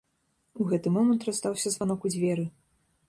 У 0.63 0.65
гэты 0.71 0.93
момант 0.95 1.27
раздаўся 1.29 1.73
званок 1.77 1.99
у 2.09 2.13
дзверы. 2.15 2.51